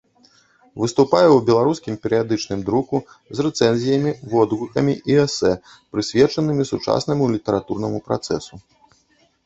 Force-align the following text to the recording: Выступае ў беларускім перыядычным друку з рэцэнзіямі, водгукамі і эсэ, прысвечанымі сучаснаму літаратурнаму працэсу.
Выступае 0.83 1.25
ў 1.31 1.39
беларускім 1.49 1.99
перыядычным 2.05 2.59
друку 2.71 3.03
з 3.11 3.37
рэцэнзіямі, 3.49 4.11
водгукамі 4.33 4.93
і 5.13 5.21
эсэ, 5.27 5.51
прысвечанымі 5.95 6.63
сучаснаму 6.75 7.23
літаратурнаму 7.39 7.97
працэсу. 8.11 8.55